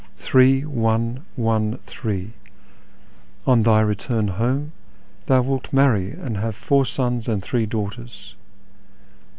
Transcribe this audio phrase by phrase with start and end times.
[0.17, 2.33] Thire, one, one, three;
[3.45, 4.71] on thy return home
[5.27, 8.35] thou wilt marry and have four sons and three daughters.